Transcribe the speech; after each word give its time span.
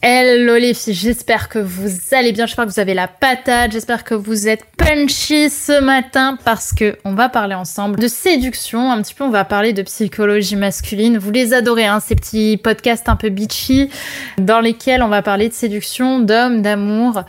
Hello 0.00 0.54
les 0.54 0.74
filles, 0.74 0.94
j'espère 0.94 1.48
que 1.48 1.58
vous 1.58 1.90
allez 2.12 2.30
bien, 2.30 2.46
j'espère 2.46 2.66
que 2.66 2.70
vous 2.70 2.78
avez 2.78 2.94
la 2.94 3.08
patate, 3.08 3.72
j'espère 3.72 4.04
que 4.04 4.14
vous 4.14 4.46
êtes 4.46 4.64
punchy 4.76 5.50
ce 5.50 5.80
matin 5.80 6.38
parce 6.44 6.72
que 6.72 6.96
on 7.04 7.14
va 7.14 7.28
parler 7.28 7.56
ensemble 7.56 7.98
de 7.98 8.06
séduction, 8.06 8.92
un 8.92 9.02
petit 9.02 9.14
peu 9.14 9.24
on 9.24 9.30
va 9.30 9.44
parler 9.44 9.72
de 9.72 9.82
psychologie 9.82 10.54
masculine. 10.54 11.18
Vous 11.18 11.32
les 11.32 11.52
adorez 11.52 11.86
hein, 11.86 11.98
ces 11.98 12.14
petits 12.14 12.58
podcasts 12.58 13.08
un 13.08 13.16
peu 13.16 13.28
bitchy 13.28 13.90
dans 14.38 14.60
lesquels 14.60 15.02
on 15.02 15.08
va 15.08 15.20
parler 15.20 15.48
de 15.48 15.54
séduction, 15.54 16.20
d'hommes, 16.20 16.62
d'amour 16.62 17.24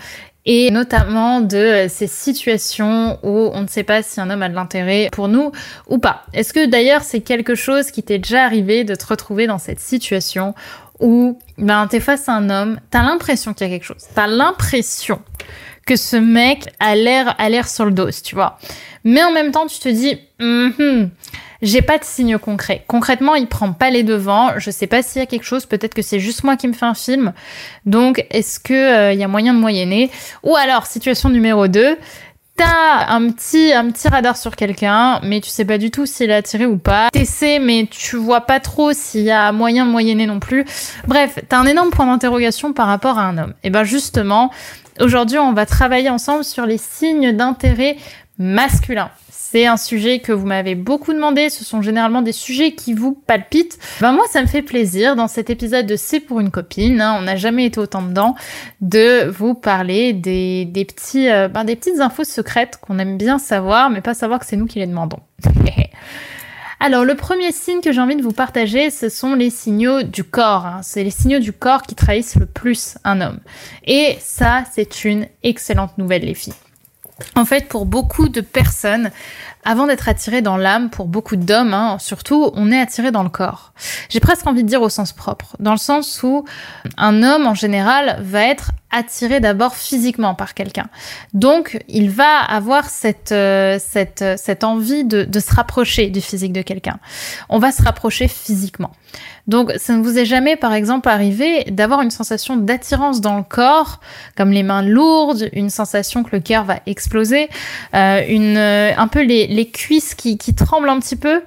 et 0.45 0.69
notamment 0.69 1.41
de 1.41 1.87
ces 1.89 2.07
situations 2.07 3.17
où 3.23 3.49
on 3.51 3.61
ne 3.61 3.67
sait 3.67 3.83
pas 3.83 4.03
si 4.03 4.21
un 4.21 4.29
homme 4.29 4.43
a 4.43 4.49
de 4.49 4.53
l'intérêt 4.53 5.09
pour 5.11 5.27
nous 5.27 5.51
ou 5.87 5.97
pas. 5.97 6.23
Est-ce 6.33 6.53
que 6.53 6.67
d'ailleurs 6.67 7.01
c'est 7.01 7.21
quelque 7.21 7.55
chose 7.55 7.89
qui 7.89 8.03
t'est 8.03 8.19
déjà 8.19 8.43
arrivé 8.43 8.83
de 8.83 8.93
te 8.93 9.07
retrouver 9.07 9.47
dans 9.47 9.57
cette 9.57 9.79
situation 9.79 10.53
où 10.99 11.39
ben 11.57 11.87
t'es 11.87 11.99
face 11.99 12.27
à 12.29 12.33
un 12.33 12.49
homme, 12.49 12.79
t'as 12.91 13.03
l'impression 13.03 13.53
qu'il 13.53 13.67
y 13.67 13.69
a 13.69 13.73
quelque 13.73 13.85
chose, 13.85 14.03
t'as 14.15 14.27
l'impression 14.27 15.21
que 15.85 15.95
ce 15.95 16.17
mec 16.17 16.67
a 16.79 16.95
l'air 16.95 17.35
a 17.39 17.49
l'air 17.49 17.67
sur 17.67 17.85
le 17.85 17.91
dos, 17.91 18.09
tu 18.23 18.35
vois. 18.35 18.59
Mais 19.03 19.23
en 19.23 19.31
même 19.31 19.51
temps, 19.51 19.65
tu 19.65 19.79
te 19.79 19.89
dis, 19.89 20.19
mm-hmm, 20.39 21.09
j'ai 21.61 21.81
pas 21.81 21.97
de 21.97 22.03
signe 22.03 22.37
concret. 22.37 22.83
Concrètement, 22.87 23.35
il 23.35 23.47
prend 23.47 23.73
pas 23.73 23.89
les 23.89 24.03
devants. 24.03 24.51
Je 24.57 24.71
sais 24.71 24.87
pas 24.87 25.01
s'il 25.01 25.19
y 25.19 25.23
a 25.23 25.25
quelque 25.25 25.45
chose. 25.45 25.65
Peut-être 25.65 25.93
que 25.93 26.01
c'est 26.01 26.19
juste 26.19 26.43
moi 26.43 26.55
qui 26.55 26.67
me 26.67 26.73
fais 26.73 26.85
un 26.85 26.93
film. 26.93 27.33
Donc, 27.85 28.25
est-ce 28.29 28.59
que 28.59 28.73
euh, 28.73 29.13
y 29.13 29.23
a 29.23 29.27
moyen 29.27 29.53
de 29.53 29.59
moyenner? 29.59 30.09
Ou 30.43 30.55
alors, 30.55 30.85
situation 30.85 31.29
numéro 31.29 31.67
2, 31.67 31.97
T'as 32.59 33.07
un 33.07 33.31
petit, 33.31 33.71
un 33.71 33.89
petit 33.89 34.09
radar 34.09 34.35
sur 34.35 34.53
quelqu'un, 34.57 35.21
mais 35.23 35.39
tu 35.39 35.49
sais 35.49 35.63
pas 35.63 35.77
du 35.77 35.91
tout 35.91 36.05
s'il 36.05 36.29
est 36.29 36.33
attiré 36.33 36.65
ou 36.65 36.77
pas. 36.77 37.07
T'essaies, 37.09 37.57
mais 37.57 37.87
tu 37.89 38.17
vois 38.17 38.41
pas 38.41 38.59
trop 38.59 38.91
s'il 38.91 39.21
y 39.21 39.31
a 39.31 39.53
moyen 39.53 39.85
de 39.85 40.25
non 40.25 40.41
plus. 40.41 40.65
Bref, 41.07 41.39
t'as 41.47 41.57
un 41.57 41.65
énorme 41.65 41.89
point 41.89 42.05
d'interrogation 42.05 42.73
par 42.73 42.87
rapport 42.87 43.17
à 43.17 43.21
un 43.21 43.37
homme. 43.37 43.53
Et 43.63 43.69
ben 43.69 43.85
justement, 43.85 44.51
aujourd'hui, 44.99 45.37
on 45.37 45.53
va 45.53 45.65
travailler 45.65 46.09
ensemble 46.09 46.43
sur 46.43 46.65
les 46.65 46.77
signes 46.77 47.31
d'intérêt 47.31 47.95
masculin. 48.37 49.09
C'est 49.51 49.65
un 49.65 49.77
sujet 49.77 50.19
que 50.19 50.31
vous 50.31 50.45
m'avez 50.45 50.75
beaucoup 50.75 51.11
demandé. 51.11 51.49
Ce 51.49 51.65
sont 51.65 51.81
généralement 51.81 52.21
des 52.21 52.33
sujets 52.33 52.73
qui 52.73 52.93
vous 52.93 53.13
palpitent. 53.13 53.79
Ben 53.99 54.11
moi, 54.11 54.25
ça 54.29 54.43
me 54.43 54.47
fait 54.47 54.61
plaisir 54.61 55.15
dans 55.15 55.27
cet 55.27 55.49
épisode 55.49 55.87
de 55.87 55.95
C'est 55.95 56.19
pour 56.19 56.39
une 56.39 56.51
copine. 56.51 57.01
Hein, 57.01 57.15
on 57.17 57.23
n'a 57.23 57.35
jamais 57.35 57.65
été 57.65 57.79
autant 57.79 58.03
dedans 58.03 58.35
de 58.79 59.27
vous 59.27 59.55
parler 59.55 60.13
des, 60.13 60.69
petits, 60.87 61.31
euh, 61.31 61.47
ben 61.47 61.63
des 61.63 61.75
petites 61.75 61.99
infos 61.99 62.25
secrètes 62.25 62.77
qu'on 62.79 62.99
aime 62.99 63.17
bien 63.17 63.39
savoir, 63.39 63.89
mais 63.89 64.01
pas 64.01 64.13
savoir 64.13 64.37
que 64.37 64.45
c'est 64.45 64.55
nous 64.55 64.67
qui 64.67 64.77
les 64.77 64.85
demandons. 64.85 65.21
Alors 66.79 67.03
le 67.03 67.15
premier 67.15 67.51
signe 67.51 67.81
que 67.81 67.91
j'ai 67.91 68.01
envie 68.01 68.17
de 68.17 68.21
vous 68.21 68.33
partager, 68.33 68.91
ce 68.91 69.09
sont 69.09 69.33
les 69.33 69.49
signaux 69.49 70.03
du 70.03 70.23
corps. 70.23 70.67
Hein. 70.67 70.81
C'est 70.83 71.03
les 71.03 71.09
signaux 71.09 71.39
du 71.39 71.53
corps 71.53 71.81
qui 71.81 71.95
trahissent 71.95 72.35
le 72.35 72.45
plus 72.45 72.99
un 73.03 73.19
homme. 73.19 73.39
Et 73.87 74.15
ça, 74.19 74.63
c'est 74.71 75.05
une 75.05 75.25
excellente 75.41 75.97
nouvelle 75.97 76.25
les 76.25 76.35
filles. 76.35 76.53
En 77.35 77.45
fait, 77.45 77.67
pour 77.67 77.85
beaucoup 77.85 78.29
de 78.29 78.41
personnes, 78.41 79.11
avant 79.63 79.87
d'être 79.87 80.07
attiré 80.07 80.41
dans 80.41 80.57
l'âme, 80.57 80.89
pour 80.89 81.07
beaucoup 81.07 81.35
d'hommes 81.35 81.73
hein, 81.73 81.97
surtout, 81.99 82.51
on 82.53 82.71
est 82.71 82.79
attiré 82.79 83.11
dans 83.11 83.23
le 83.23 83.29
corps. 83.29 83.73
J'ai 84.09 84.19
presque 84.19 84.47
envie 84.47 84.63
de 84.63 84.67
dire 84.67 84.81
au 84.81 84.89
sens 84.89 85.11
propre, 85.11 85.55
dans 85.59 85.71
le 85.71 85.77
sens 85.77 86.23
où 86.23 86.45
un 86.97 87.23
homme 87.23 87.45
en 87.45 87.53
général 87.53 88.19
va 88.21 88.43
être 88.43 88.71
attiré 88.91 89.39
d'abord 89.39 89.75
physiquement 89.75 90.33
par 90.33 90.53
quelqu'un. 90.53 90.87
Donc, 91.33 91.83
il 91.87 92.09
va 92.09 92.39
avoir 92.39 92.89
cette, 92.89 93.31
euh, 93.31 93.77
cette, 93.79 94.23
cette 94.37 94.63
envie 94.63 95.03
de, 95.03 95.23
de 95.23 95.39
se 95.39 95.53
rapprocher 95.53 96.09
du 96.09 96.21
physique 96.21 96.53
de 96.53 96.63
quelqu'un. 96.63 96.97
On 97.49 97.59
va 97.59 97.71
se 97.71 97.83
rapprocher 97.83 98.27
physiquement. 98.27 98.91
Donc, 99.49 99.71
ça 99.77 99.93
ne 99.93 100.03
vous 100.03 100.19
est 100.19 100.25
jamais, 100.25 100.55
par 100.55 100.73
exemple, 100.73 101.09
arrivé 101.09 101.63
d'avoir 101.71 102.01
une 102.01 102.11
sensation 102.11 102.55
d'attirance 102.55 103.19
dans 103.19 103.35
le 103.35 103.43
corps, 103.43 103.99
comme 104.37 104.51
les 104.51 104.61
mains 104.61 104.83
lourdes, 104.83 105.49
une 105.53 105.71
sensation 105.71 106.21
que 106.23 106.29
le 106.33 106.39
cœur 106.39 106.65
va 106.65 106.81
exploser, 106.85 107.49
euh, 107.95 108.21
euh, 108.29 108.91
un 108.95 109.07
peu 109.07 109.23
les, 109.23 109.71
cuisses 109.71 110.13
qui, 110.13 110.37
tremblent 110.53 110.89
un 110.89 110.99
petit 110.99 111.15
peu, 111.15 111.41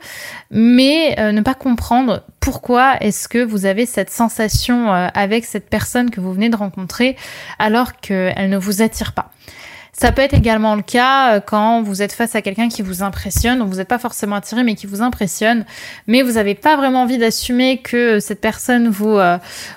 mais 0.50 1.14
euh, 1.20 1.30
ne 1.30 1.42
pas 1.42 1.54
comprendre 1.54 2.24
pourquoi 2.40 2.96
est-ce 3.00 3.28
que 3.28 3.38
vous 3.38 3.66
avez 3.66 3.86
cette 3.86 4.10
sensation 4.10 4.90
avec 4.90 5.44
cette 5.44 5.70
personne 5.70 6.10
que 6.10 6.20
vous 6.20 6.32
venez 6.32 6.48
de 6.48 6.56
rencontrer 6.56 7.16
alors 7.60 8.00
qu'elle 8.00 8.50
ne 8.50 8.56
vous 8.56 8.82
attire 8.82 9.12
pas. 9.12 9.30
Ça 9.94 10.10
peut 10.10 10.22
être 10.22 10.32
également 10.32 10.75
le 10.75 10.82
cas 10.82 11.34
euh, 11.34 11.41
quand 11.41 11.82
vous 11.82 12.00
êtes 12.00 12.12
face 12.12 12.34
à 12.34 12.41
quelqu'un 12.41 12.69
qui 12.69 12.80
vous 12.80 13.03
impressionne, 13.03 13.58
donc 13.58 13.69
vous 13.69 13.76
n'êtes 13.76 13.88
pas 13.88 13.98
forcément 13.98 14.36
attiré, 14.36 14.64
mais 14.64 14.75
qui 14.75 14.86
vous 14.86 15.03
impressionne, 15.03 15.66
mais 16.06 16.22
vous 16.22 16.32
n'avez 16.32 16.54
pas 16.54 16.76
vraiment 16.76 17.03
envie 17.03 17.19
d'assumer 17.19 17.78
que 17.78 18.19
cette 18.19 18.41
personne 18.41 18.88
vous 18.88 19.19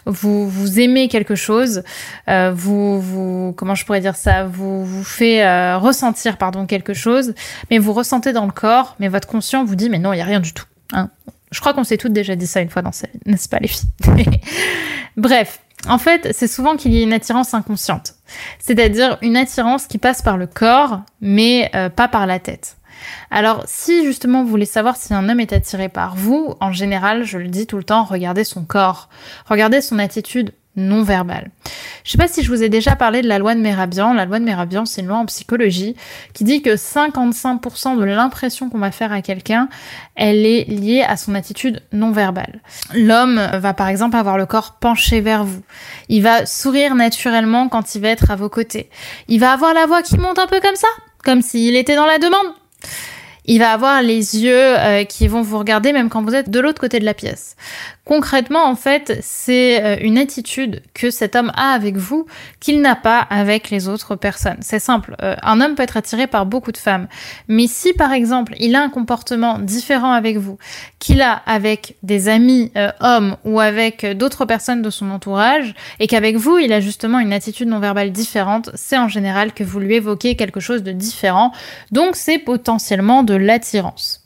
vous 0.06 0.50
vous 0.50 0.80
aimez 0.80 1.10
quelque 1.10 1.36
chose, 1.36 1.84
vous 2.28 3.02
vous 3.02 3.54
comment 3.58 3.76
je 3.76 3.86
pourrais 3.86 4.00
dire 4.00 4.16
ça, 4.16 4.46
vous 4.46 4.86
vous 4.86 5.04
fait 5.04 5.46
ressentir 5.76 6.38
pardon 6.38 6.66
quelque 6.66 6.94
chose, 6.94 7.34
mais 7.70 7.78
vous 7.78 7.92
ressentez 7.94 8.32
dans 8.32 8.46
le 8.46 8.52
corps, 8.52 8.96
mais 9.00 9.10
votre 9.10 9.28
conscient 9.28 9.66
vous 9.66 9.76
dit 9.76 9.90
mais 9.90 10.00
non 10.00 10.14
il 10.14 10.18
y 10.18 10.22
a 10.22 10.26
rien 10.26 10.40
du 10.40 10.54
tout. 10.54 10.66
Hein. 10.94 11.10
Je 11.52 11.60
crois 11.60 11.74
qu'on 11.74 11.84
s'est 11.84 11.98
toutes 11.98 12.14
déjà 12.14 12.36
dit 12.36 12.48
ça 12.48 12.62
une 12.62 12.70
fois 12.70 12.82
dans 12.82 12.92
cette... 12.92 13.26
n'est-ce 13.26 13.50
pas 13.50 13.60
les 13.60 13.68
filles? 13.68 13.90
Bref, 15.18 15.60
en 15.88 15.98
fait, 15.98 16.30
c'est 16.32 16.48
souvent 16.48 16.76
qu'il 16.76 16.94
y 16.94 17.00
a 17.00 17.04
une 17.04 17.14
attirance 17.14 17.54
inconsciente. 17.54 18.16
C'est-à-dire 18.60 19.18
une 19.22 19.38
attirance 19.38 19.88
qui 19.88 19.98
passe 19.98 20.22
par 20.22 20.38
le 20.38 20.48
corps, 20.48 21.02
mais 21.22 21.70
euh, 21.76 21.90
pas 21.90 22.08
par 22.08 22.26
la 22.26 22.40
tête. 22.40 22.78
Alors, 23.30 23.64
si 23.68 24.06
justement 24.06 24.44
vous 24.44 24.50
voulez 24.50 24.66
savoir 24.66 24.96
si 24.96 25.14
un 25.14 25.28
homme 25.30 25.40
est 25.40 25.54
attiré 25.54 25.90
par 25.90 26.16
vous, 26.16 26.56
en 26.60 26.72
général, 26.72 27.24
je 27.24 27.38
le 27.38 27.48
dis 27.48 27.68
tout 27.68 27.78
le 27.78 27.84
temps, 27.84 28.04
regardez 28.04 28.44
son 28.44 28.64
corps, 28.64 29.10
regardez 29.48 29.82
son 29.82 30.00
attitude 30.00 30.54
non 30.76 31.04
verbal. 31.04 31.52
Je 32.04 32.12
sais 32.12 32.18
pas 32.18 32.28
si 32.28 32.44
je 32.44 32.52
vous 32.52 32.62
ai 32.62 32.70
déjà 32.70 32.96
parlé 32.96 33.22
de 33.22 33.28
la 33.28 33.40
loi 33.40 33.56
de 33.56 33.60
Merabian. 33.60 34.14
La 34.14 34.26
loi 34.26 34.40
de 34.40 34.46
Merabian, 34.46 34.86
c'est 34.86 35.02
une 35.02 35.08
loi 35.08 35.18
en 35.18 35.26
psychologie 35.26 35.96
qui 36.34 36.44
dit 36.44 36.62
que 36.62 36.76
55% 36.76 37.98
de 37.98 38.04
l'impression 38.04 38.70
qu'on 38.70 38.78
va 38.78 38.92
faire 38.92 39.12
à 39.12 39.22
quelqu'un, 39.22 39.70
elle 40.16 40.46
est 40.46 40.66
liée 40.66 41.04
à 41.08 41.18
son 41.18 41.34
attitude 41.36 41.82
non 41.92 42.12
verbale. 42.12 42.62
L'homme 42.94 43.42
va 43.54 43.74
par 43.74 43.88
exemple 43.88 44.18
avoir 44.18 44.38
le 44.38 44.46
corps 44.46 44.78
penché 44.80 45.22
vers 45.22 45.44
vous. 45.44 45.62
Il 46.10 46.22
va 46.22 46.46
sourire 46.46 46.96
naturellement 46.96 47.70
quand 47.70 47.96
il 47.96 48.02
va 48.02 48.10
être 48.10 48.30
à 48.32 48.36
vos 48.36 48.50
côtés. 48.50 48.90
Il 49.28 49.40
va 49.40 49.52
avoir 49.52 49.74
la 49.74 49.86
voix 49.86 50.02
qui 50.02 50.18
monte 50.18 50.40
un 50.40 50.48
peu 50.48 50.60
comme 50.60 50.76
ça, 50.76 50.88
comme 51.24 51.42
s'il 51.42 51.76
était 51.76 51.96
dans 51.96 52.06
la 52.06 52.20
demande. 52.20 52.54
Il 53.48 53.60
va 53.60 53.72
avoir 53.72 54.02
les 54.02 54.42
yeux 54.42 54.78
euh, 54.80 55.04
qui 55.04 55.28
vont 55.28 55.42
vous 55.42 55.60
regarder 55.60 55.94
même 55.94 56.10
quand 56.10 56.24
vous 56.24 56.34
êtes 56.34 56.50
de 56.50 56.60
l'autre 56.60 56.82
côté 56.82 57.00
de 57.00 57.06
la 57.06 57.14
pièce. 57.14 57.56
Concrètement, 58.04 58.66
en 58.66 58.76
fait, 58.76 59.20
c'est 59.22 59.84
euh, 59.84 59.98
une 60.02 60.18
attitude 60.18 60.82
que 60.94 61.10
cet 61.10 61.36
homme 61.36 61.52
a 61.56 61.74
avec 61.74 61.96
vous 61.98 62.26
qu'il 62.60 62.82
n'a 62.82 62.96
pas 62.96 63.20
avec 63.20 63.70
les 63.70 63.88
autres 63.88 64.16
personnes. 64.16 64.58
C'est 64.62 64.80
simple. 64.80 65.16
Euh, 65.22 65.36
un 65.44 65.62
homme 65.62 65.76
peut 65.76 65.84
être 65.84 65.98
attiré 65.98 66.28
par 66.28 66.46
beaucoup 66.46 66.72
de 66.72 66.78
femmes. 66.78 67.08
Mais 67.48 67.68
si, 67.68 67.94
par 67.94 68.12
exemple, 68.14 68.54
il 68.60 68.76
a 68.76 68.82
un 68.82 68.90
comportement 68.90 69.60
différent 69.60 70.12
avec 70.12 70.38
vous, 70.38 70.58
qu'il 71.00 71.22
a 71.22 71.34
avec 71.46 71.96
des 72.04 72.30
amis 72.30 72.72
hommes 73.00 73.38
ou 73.44 73.60
avec 73.60 74.06
d'autres 74.18 74.46
personnes 74.46 74.82
de 74.82 74.90
son 74.90 75.12
entourage, 75.12 75.76
et 76.00 76.08
qu'avec 76.08 76.36
vous, 76.38 76.58
il 76.58 76.74
a 76.74 76.80
justement 76.80 77.20
une 77.20 77.34
attitude 77.34 77.68
non 77.68 77.80
verbale 77.80 78.12
différente, 78.12 78.72
c'est 78.74 78.98
en 78.98 79.08
général 79.08 79.54
que 79.54 79.64
vous 79.64 79.80
lui 79.80 79.96
évoquez 79.96 80.36
quelque 80.36 80.60
chose 80.60 80.84
de 80.84 80.92
différent. 80.92 81.52
Donc, 81.92 82.16
c'est 82.16 82.40
potentiellement 82.40 83.24
de 83.24 83.35
l'attirance. 83.38 84.26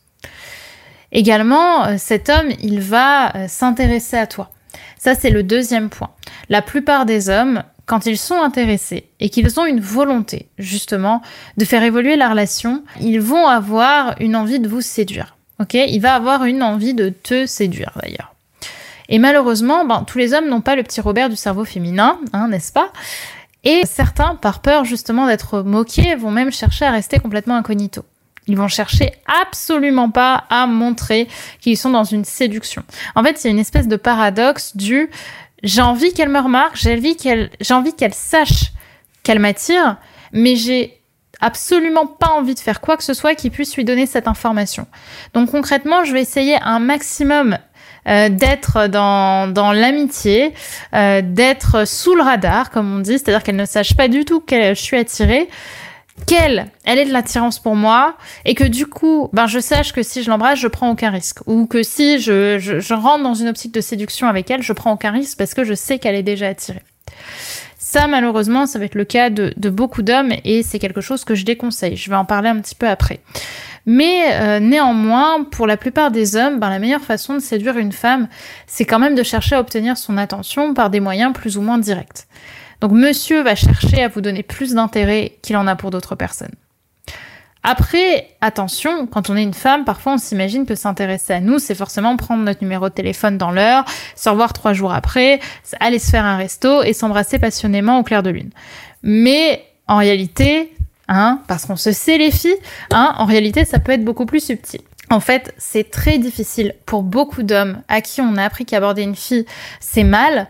Également, 1.12 1.86
euh, 1.86 1.96
cet 1.98 2.30
homme, 2.30 2.52
il 2.62 2.82
va 2.82 3.36
euh, 3.36 3.48
s'intéresser 3.48 4.18
à 4.18 4.28
toi. 4.28 4.52
Ça, 4.98 5.16
c'est 5.16 5.30
le 5.30 5.44
deuxième 5.44 5.90
point. 5.90 6.12
La 6.50 6.62
plupart 6.62 7.06
des 7.06 7.30
hommes, 7.30 7.64
quand 7.86 8.06
ils 8.06 8.18
sont 8.18 8.42
intéressés 8.42 9.10
et 9.20 9.30
qu'ils 9.30 9.60
ont 9.60 9.66
une 9.66 9.80
volonté, 9.80 10.48
justement, 10.60 11.22
de 11.58 11.66
faire 11.66 11.84
évoluer 11.84 12.16
la 12.16 12.30
relation, 12.30 12.84
ils 13.02 13.22
vont 13.22 13.48
avoir 13.48 14.16
une 14.20 14.36
envie 14.36 14.60
de 14.60 14.68
vous 14.68 14.82
séduire. 14.82 15.38
Ok, 15.60 15.74
il 15.74 16.00
va 16.00 16.14
avoir 16.14 16.46
une 16.46 16.64
envie 16.64 16.94
de 16.94 17.10
te 17.10 17.46
séduire 17.46 17.92
d'ailleurs. 18.02 18.36
Et 19.10 19.18
malheureusement, 19.18 19.86
ben, 19.86 20.04
tous 20.06 20.20
les 20.20 20.34
hommes 20.34 20.48
n'ont 20.48 20.62
pas 20.62 20.76
le 20.76 20.84
petit 20.84 21.02
Robert 21.02 21.30
du 21.30 21.36
cerveau 21.36 21.66
féminin, 21.66 22.20
hein, 22.32 22.48
n'est-ce 22.48 22.72
pas? 22.72 22.92
Et 23.64 23.82
certains, 23.86 24.36
par 24.36 24.62
peur 24.62 24.86
justement 24.86 25.26
d'être 25.26 25.62
moqués, 25.62 26.16
vont 26.16 26.32
même 26.32 26.52
chercher 26.52 26.86
à 26.86 26.92
rester 26.92 27.20
complètement 27.20 27.56
incognito. 27.56 28.06
Ils 28.48 28.58
vont 28.58 28.68
chercher 28.68 29.12
absolument 29.42 30.10
pas 30.10 30.46
à 30.50 30.66
montrer 30.66 31.28
qu'ils 31.62 31.78
sont 31.78 31.92
dans 31.92 32.04
une 32.04 32.26
séduction. 32.26 32.84
En 33.16 33.24
fait, 33.24 33.40
a 33.46 33.50
une 33.50 33.60
espèce 33.60 33.88
de 33.88 33.96
paradoxe 33.96 34.76
du 34.76 35.10
j'ai 35.64 35.82
envie 35.82 36.14
qu'elle 36.14 36.30
me 36.30 36.40
remarque, 36.40 36.78
j'ai 36.78 36.94
envie 36.94 37.16
qu'elle, 37.96 38.14
sache 38.14 38.72
qu'elle 39.24 39.40
m'attire, 39.40 39.98
mais 40.32 40.56
j'ai 40.56 40.98
absolument 41.42 42.06
pas 42.06 42.30
envie 42.30 42.56
de 42.56 42.60
faire 42.60 42.82
quoi 42.82 42.98
que 42.98 43.04
ce 43.04 43.14
soit 43.14 43.36
qui 43.36 43.50
puisse 43.50 43.76
lui 43.76 43.86
donner 43.86 44.06
cette 44.06 44.28
information. 44.28 44.88
Donc 45.34 45.52
concrètement, 45.52 46.04
je 46.04 46.14
vais 46.14 46.22
essayer 46.22 46.58
un 46.62 46.80
maximum 46.80 47.58
euh, 48.08 48.30
d'être 48.30 48.88
dans, 48.88 49.52
dans 49.52 49.72
l'amitié, 49.72 50.54
euh, 50.94 51.22
d'être 51.24 51.86
sous 51.86 52.16
le 52.16 52.24
radar, 52.24 52.72
comme 52.72 52.94
on 52.96 53.00
dit, 53.00 53.20
c'est-à-dire 53.20 53.44
qu'elle 53.44 53.56
ne 53.56 53.66
sache 53.66 53.96
pas 53.96 54.08
du 54.08 54.26
tout 54.26 54.40
que 54.40 54.70
je 54.70 54.82
suis 54.82 54.98
attirée, 54.98 55.50
qu'elle, 56.26 56.68
elle 56.86 57.00
est 57.00 57.06
de 57.06 57.14
l'attirance 57.14 57.60
pour 57.60 57.76
moi, 57.76 58.16
et 58.46 58.56
que 58.56 58.64
du 58.64 58.86
coup, 58.86 59.30
ben 59.34 59.48
je 59.48 59.60
sache 59.60 59.94
que 59.94 60.04
si 60.04 60.24
je 60.24 60.30
l'embrasse, 60.30 60.60
je 60.60 60.68
prends 60.68 60.90
aucun 60.90 61.10
risque, 61.10 61.40
ou 61.48 61.66
que 61.66 61.84
si 61.84 62.20
je, 62.20 62.94
rentre 62.94 63.24
dans 63.24 63.34
une 63.34 63.48
optique 63.48 63.74
de 63.74 63.82
séduction 63.82 64.28
avec 64.28 64.50
elle, 64.52 64.62
je 64.62 64.74
prends 64.74 64.94
aucun 64.94 65.12
risque 65.12 65.38
parce 65.38 65.54
que 65.54 65.64
je 65.64 65.74
sais 65.74 66.00
qu'elle 66.00 66.16
est 66.16 66.24
déjà 66.24 66.48
attirée. 66.48 66.84
Ça, 67.78 68.08
malheureusement, 68.08 68.66
ça 68.66 68.78
va 68.78 68.86
être 68.86 68.96
le 68.96 69.06
cas 69.06 69.30
de, 69.30 69.54
de 69.58 69.70
beaucoup 69.70 70.02
d'hommes 70.02 70.34
et 70.44 70.64
c'est 70.64 70.80
quelque 70.80 71.02
chose 71.02 71.24
que 71.24 71.34
je 71.34 71.44
déconseille. 71.44 71.96
Je 71.96 72.10
vais 72.10 72.16
en 72.16 72.26
parler 72.26 72.50
un 72.50 72.60
petit 72.60 72.76
peu 72.76 72.88
après. 72.88 73.20
Mais 73.86 74.34
euh, 74.34 74.60
néanmoins, 74.60 75.44
pour 75.44 75.66
la 75.66 75.78
plupart 75.78 76.12
des 76.12 76.36
hommes, 76.36 76.60
ben, 76.60 76.70
la 76.70 76.78
meilleure 76.78 77.02
façon 77.02 77.34
de 77.34 77.40
séduire 77.40 77.78
une 77.78 77.92
femme, 77.92 78.28
c'est 78.68 78.86
quand 78.86 79.00
même 79.00 79.16
de 79.16 79.24
chercher 79.24 79.56
à 79.56 79.60
obtenir 79.60 79.98
son 79.98 80.18
attention 80.18 80.76
par 80.76 80.92
des 80.92 81.00
moyens 81.00 81.34
plus 81.34 81.58
ou 81.58 81.62
moins 81.62 81.80
directs. 81.80 82.28
Donc 82.82 82.92
monsieur 82.92 83.44
va 83.44 83.56
chercher 83.56 84.04
à 84.04 84.08
vous 84.08 84.22
donner 84.22 84.44
plus 84.44 84.74
d'intérêt 84.74 85.38
qu'il 85.42 85.58
en 85.58 85.68
a 85.68 85.76
pour 85.76 85.92
d'autres 85.92 86.16
personnes. 86.16 86.54
Après, 87.62 88.30
attention, 88.40 89.06
quand 89.06 89.30
on 89.30 89.36
est 89.36 89.44
une 89.44 89.54
femme, 89.54 89.84
parfois 89.84 90.14
on 90.14 90.18
s'imagine 90.18 90.66
que 90.66 90.76
s'intéresser 90.76 91.34
à 91.34 91.42
nous, 91.42 91.60
c'est 91.60 91.76
forcément 91.76 92.16
prendre 92.16 92.44
notre 92.44 92.64
numéro 92.64 92.88
de 92.88 92.94
téléphone 92.94 93.38
dans 93.38 93.52
l'heure, 93.52 93.84
se 94.16 94.30
revoir 94.30 94.54
trois 94.54 94.72
jours 94.72 94.94
après, 94.94 95.42
aller 95.82 96.00
se 96.00 96.10
faire 96.10 96.26
un 96.26 96.38
resto 96.38 96.84
et 96.84 96.94
s'embrasser 96.94 97.38
passionnément 97.38 98.00
au 98.00 98.04
clair 98.04 98.24
de 98.24 98.30
lune. 98.30 98.52
Mais 99.04 99.66
en 99.88 99.98
réalité, 99.98 100.72
hein, 101.10 101.42
parce 101.48 101.66
qu'on 101.66 101.76
se 101.76 101.92
sait 101.92 102.18
les 102.18 102.32
filles, 102.32 102.56
hein, 102.92 103.14
en 103.18 103.26
réalité 103.26 103.66
ça 103.66 103.80
peut 103.80 103.92
être 103.92 104.06
beaucoup 104.06 104.26
plus 104.26 104.44
subtil. 104.44 104.82
En 105.10 105.20
fait, 105.20 105.54
c'est 105.58 105.90
très 105.90 106.18
difficile 106.18 106.76
pour 106.86 107.04
beaucoup 107.04 107.44
d'hommes 107.44 107.82
à 107.88 108.00
qui 108.02 108.22
on 108.22 108.38
a 108.38 108.44
appris 108.44 108.66
qu'aborder 108.66 109.02
une 109.02 109.16
fille, 109.16 109.46
c'est 109.80 110.04
mal, 110.04 110.48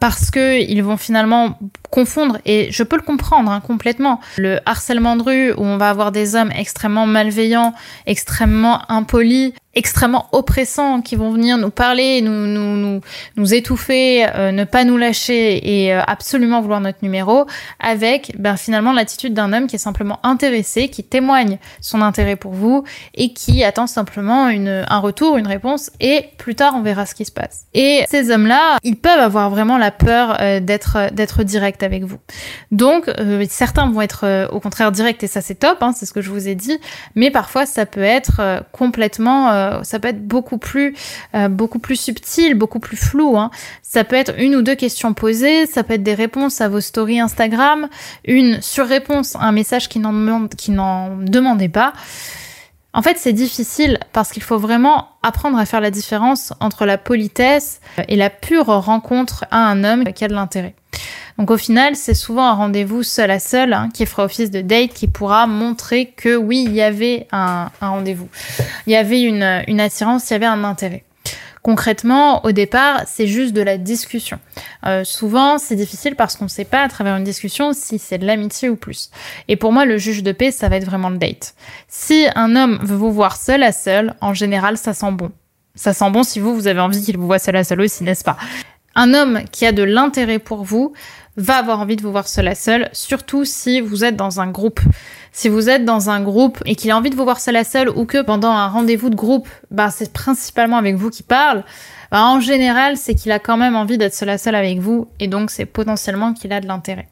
parce 0.00 0.30
que 0.30 0.60
ils 0.60 0.82
vont 0.82 0.96
finalement 0.96 1.58
confondre 1.90 2.38
et 2.44 2.68
je 2.70 2.82
peux 2.82 2.96
le 2.96 3.02
comprendre 3.02 3.50
hein, 3.50 3.60
complètement. 3.60 4.20
Le 4.36 4.60
harcèlement 4.66 5.16
de 5.16 5.22
rue 5.22 5.52
où 5.52 5.64
on 5.64 5.76
va 5.76 5.90
avoir 5.90 6.12
des 6.12 6.36
hommes 6.36 6.52
extrêmement 6.52 7.06
malveillants, 7.06 7.74
extrêmement 8.06 8.90
impolis, 8.90 9.54
extrêmement 9.78 10.26
oppressants 10.32 11.02
qui 11.02 11.14
vont 11.14 11.30
venir 11.30 11.56
nous 11.56 11.70
parler, 11.70 12.20
nous 12.20 12.48
nous 12.48 12.76
nous, 12.76 13.00
nous 13.36 13.54
étouffer, 13.54 14.26
euh, 14.34 14.50
ne 14.50 14.64
pas 14.64 14.82
nous 14.82 14.96
lâcher 14.96 15.84
et 15.84 15.94
euh, 15.94 16.02
absolument 16.04 16.60
vouloir 16.60 16.80
notre 16.80 16.98
numéro 17.02 17.46
avec 17.78 18.34
ben 18.38 18.56
finalement 18.56 18.92
l'attitude 18.92 19.34
d'un 19.34 19.52
homme 19.52 19.68
qui 19.68 19.76
est 19.76 19.78
simplement 19.78 20.18
intéressé, 20.24 20.88
qui 20.88 21.04
témoigne 21.04 21.58
son 21.80 22.02
intérêt 22.02 22.34
pour 22.34 22.54
vous 22.54 22.82
et 23.14 23.32
qui 23.32 23.62
attend 23.62 23.86
simplement 23.86 24.48
une 24.48 24.84
un 24.88 24.98
retour, 24.98 25.36
une 25.36 25.46
réponse 25.46 25.92
et 26.00 26.24
plus 26.38 26.56
tard 26.56 26.72
on 26.74 26.82
verra 26.82 27.06
ce 27.06 27.14
qui 27.14 27.24
se 27.24 27.32
passe. 27.32 27.66
Et 27.72 28.04
ces 28.08 28.32
hommes-là, 28.32 28.78
ils 28.82 28.96
peuvent 28.96 29.20
avoir 29.20 29.48
vraiment 29.48 29.78
la 29.78 29.92
peur 29.92 30.38
euh, 30.40 30.58
d'être 30.58 31.12
d'être 31.12 31.44
direct 31.44 31.84
avec 31.84 32.02
vous. 32.02 32.18
Donc, 32.72 33.08
certains 33.48 33.88
vont 33.90 34.02
être 34.02 34.48
au 34.50 34.58
contraire 34.58 34.90
directs 34.90 35.22
et 35.22 35.28
ça 35.28 35.40
c'est 35.40 35.54
top, 35.54 35.78
hein, 35.82 35.92
c'est 35.96 36.04
ce 36.04 36.12
que 36.12 36.20
je 36.20 36.30
vous 36.30 36.48
ai 36.48 36.56
dit. 36.56 36.78
Mais 37.14 37.30
parfois, 37.30 37.64
ça 37.64 37.86
peut 37.86 38.02
être 38.02 38.64
euh, 39.68 39.82
ça 39.82 39.98
peut 39.98 40.08
être 40.08 40.26
beaucoup 40.26 40.58
plus, 40.58 40.94
beaucoup 41.50 41.78
plus 41.78 41.96
subtil, 41.96 42.54
beaucoup 42.54 42.80
plus 42.80 42.96
flou. 42.96 43.38
Hein. 43.38 43.50
Ça 43.82 44.04
peut 44.04 44.16
être 44.16 44.34
une 44.38 44.56
ou 44.56 44.62
deux 44.62 44.74
questions 44.74 45.14
posées, 45.14 45.66
ça 45.66 45.82
peut 45.82 45.94
être 45.94 46.02
des 46.02 46.14
réponses 46.14 46.60
à 46.60 46.68
vos 46.68 46.80
stories 46.80 47.20
Instagram, 47.20 47.88
une 48.24 48.60
sur-réponse 48.60 49.36
à 49.36 49.44
un 49.44 49.52
message 49.52 49.88
qui 49.88 49.98
n'en 49.98 50.12
demande, 50.12 50.54
qui 50.54 50.70
n'en 50.70 51.16
demandait 51.16 51.68
pas. 51.68 51.92
En 52.94 53.02
fait, 53.02 53.18
c'est 53.18 53.32
difficile 53.32 53.98
parce 54.12 54.32
qu'il 54.32 54.42
faut 54.42 54.58
vraiment 54.58 55.10
apprendre 55.22 55.58
à 55.58 55.66
faire 55.66 55.80
la 55.80 55.90
différence 55.90 56.52
entre 56.58 56.86
la 56.86 56.98
politesse 56.98 57.80
et 58.08 58.16
la 58.16 58.30
pure 58.30 58.66
rencontre 58.66 59.44
à 59.50 59.58
un 59.58 59.84
homme 59.84 60.04
qui 60.04 60.24
a 60.24 60.28
de 60.28 60.34
l'intérêt. 60.34 60.74
Donc 61.38 61.52
au 61.52 61.56
final, 61.56 61.94
c'est 61.94 62.14
souvent 62.14 62.46
un 62.46 62.54
rendez-vous 62.54 63.04
seul 63.04 63.30
à 63.30 63.38
seul 63.38 63.72
hein, 63.72 63.88
qui 63.94 64.04
fera 64.06 64.24
office 64.24 64.50
de 64.50 64.60
date 64.60 64.92
qui 64.92 65.06
pourra 65.06 65.46
montrer 65.46 66.06
que 66.06 66.36
oui, 66.36 66.64
il 66.66 66.74
y 66.74 66.82
avait 66.82 67.28
un, 67.30 67.70
rendez-vous. 67.80 68.28
Il 68.86 68.92
y 68.92 68.96
avait 68.96 69.22
une, 69.22 69.62
une 69.68 69.80
attirance, 69.80 70.28
il 70.30 70.32
y 70.32 70.36
avait 70.36 70.46
un 70.46 70.64
intérêt. 70.64 71.04
Concrètement, 71.62 72.44
au 72.46 72.52
départ, 72.52 73.02
c'est 73.06 73.26
juste 73.26 73.52
de 73.52 73.60
la 73.60 73.78
discussion. 73.78 74.38
Euh, 74.86 75.04
souvent, 75.04 75.58
c'est 75.58 75.76
difficile 75.76 76.16
parce 76.16 76.36
qu'on 76.36 76.44
ne 76.44 76.50
sait 76.50 76.64
pas 76.64 76.82
à 76.82 76.88
travers 76.88 77.16
une 77.16 77.24
discussion 77.24 77.72
si 77.72 77.98
c'est 77.98 78.18
de 78.18 78.26
l'amitié 78.26 78.68
ou 78.68 78.76
plus. 78.76 79.10
Et 79.48 79.56
pour 79.56 79.72
moi, 79.72 79.84
le 79.84 79.98
juge 79.98 80.22
de 80.22 80.32
paix, 80.32 80.50
ça 80.50 80.68
va 80.68 80.76
être 80.76 80.86
vraiment 80.86 81.10
le 81.10 81.18
date. 81.18 81.54
Si 81.86 82.26
un 82.34 82.56
homme 82.56 82.78
veut 82.82 82.96
vous 82.96 83.12
voir 83.12 83.36
seul 83.36 83.62
à 83.62 83.72
seul, 83.72 84.14
en 84.20 84.34
général, 84.34 84.76
ça 84.76 84.94
sent 84.94 85.12
bon. 85.12 85.30
Ça 85.74 85.92
sent 85.92 86.10
bon 86.10 86.22
si 86.22 86.40
vous, 86.40 86.54
vous 86.54 86.68
avez 86.68 86.80
envie 86.80 87.02
qu'il 87.02 87.18
vous 87.18 87.26
voit 87.26 87.38
seul 87.38 87.56
à 87.56 87.64
seul 87.64 87.80
aussi, 87.80 88.02
n'est-ce 88.02 88.24
pas? 88.24 88.36
Un 88.94 89.14
homme 89.14 89.42
qui 89.52 89.66
a 89.66 89.72
de 89.72 89.82
l'intérêt 89.82 90.38
pour 90.38 90.64
vous 90.64 90.92
va 91.38 91.56
avoir 91.56 91.80
envie 91.80 91.96
de 91.96 92.02
vous 92.02 92.10
voir 92.10 92.28
seul 92.28 92.48
à 92.48 92.54
seul, 92.54 92.90
surtout 92.92 93.44
si 93.44 93.80
vous 93.80 94.04
êtes 94.04 94.16
dans 94.16 94.40
un 94.40 94.48
groupe. 94.48 94.80
Si 95.32 95.48
vous 95.48 95.70
êtes 95.70 95.84
dans 95.84 96.10
un 96.10 96.20
groupe 96.20 96.58
et 96.66 96.74
qu'il 96.74 96.90
a 96.90 96.96
envie 96.96 97.10
de 97.10 97.16
vous 97.16 97.24
voir 97.24 97.40
seul 97.40 97.56
à 97.56 97.64
seul 97.64 97.88
ou 97.88 98.04
que 98.04 98.22
pendant 98.22 98.50
un 98.50 98.66
rendez-vous 98.66 99.08
de 99.08 99.14
groupe, 99.14 99.48
bah, 99.70 99.90
c'est 99.90 100.12
principalement 100.12 100.76
avec 100.76 100.96
vous 100.96 101.10
qui 101.10 101.22
parle, 101.22 101.64
bah, 102.10 102.24
en 102.24 102.40
général, 102.40 102.96
c'est 102.96 103.14
qu'il 103.14 103.30
a 103.30 103.38
quand 103.38 103.56
même 103.56 103.76
envie 103.76 103.98
d'être 103.98 104.14
seul 104.14 104.30
à 104.30 104.38
seul 104.38 104.56
avec 104.56 104.80
vous 104.80 105.08
et 105.20 105.28
donc 105.28 105.50
c'est 105.50 105.66
potentiellement 105.66 106.32
qu'il 106.34 106.52
a 106.52 106.60
de 106.60 106.66
l'intérêt. 106.66 107.08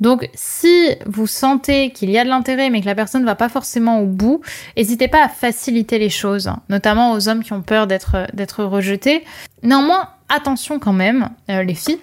Donc 0.00 0.28
si 0.34 0.88
vous 1.06 1.28
sentez 1.28 1.90
qu'il 1.92 2.10
y 2.10 2.18
a 2.18 2.24
de 2.24 2.28
l'intérêt 2.28 2.70
mais 2.70 2.80
que 2.80 2.86
la 2.86 2.96
personne 2.96 3.20
ne 3.20 3.26
va 3.26 3.36
pas 3.36 3.48
forcément 3.48 4.00
au 4.00 4.06
bout, 4.06 4.40
n'hésitez 4.76 5.06
pas 5.06 5.24
à 5.24 5.28
faciliter 5.28 6.00
les 6.00 6.10
choses, 6.10 6.48
hein, 6.48 6.60
notamment 6.68 7.12
aux 7.12 7.28
hommes 7.28 7.44
qui 7.44 7.52
ont 7.52 7.62
peur 7.62 7.86
d'être 7.86 8.64
rejetés. 8.64 9.24
Néanmoins, 9.62 10.08
attention 10.28 10.78
quand 10.78 10.92
même, 10.92 11.28
euh, 11.50 11.62
les 11.62 11.74
filles, 11.74 12.00